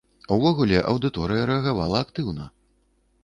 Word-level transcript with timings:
Увогуле, 0.35 0.77
аўдыторыя 0.91 1.43
рэагавала 1.51 1.97
актыўна. 2.05 2.47